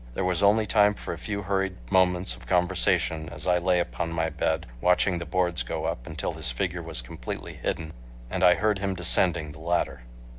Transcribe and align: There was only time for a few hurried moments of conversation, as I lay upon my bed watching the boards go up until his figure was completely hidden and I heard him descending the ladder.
There 0.15 0.25
was 0.25 0.41
only 0.41 0.65
time 0.65 0.95
for 0.95 1.13
a 1.13 1.17
few 1.19 1.43
hurried 1.43 1.75
moments 1.91 2.35
of 2.35 2.47
conversation, 2.47 3.29
as 3.29 3.45
I 3.45 3.59
lay 3.59 3.79
upon 3.79 4.11
my 4.11 4.29
bed 4.31 4.65
watching 4.81 5.19
the 5.19 5.27
boards 5.27 5.61
go 5.61 5.85
up 5.85 6.07
until 6.07 6.33
his 6.33 6.49
figure 6.51 6.81
was 6.81 7.03
completely 7.03 7.53
hidden 7.53 7.93
and 8.27 8.43
I 8.43 8.55
heard 8.55 8.79
him 8.79 8.95
descending 8.95 9.51
the 9.51 9.59
ladder. 9.59 10.01